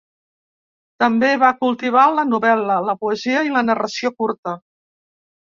[1.03, 4.59] També va cultivar la novel·la, la poesia i la narració curta.